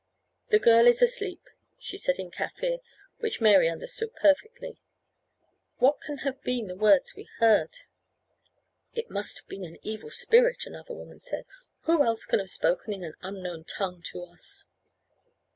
[0.49, 1.47] "The girl is asleep,"
[1.77, 2.79] she said in Kaffir,
[3.19, 4.79] which Mary understood perfectly;
[5.77, 7.77] "what can have been the words we heard?"
[8.95, 11.45] "It must have been an evil spirit," another woman said;
[11.81, 14.65] "who else can have spoken in an unknown tongue to us?"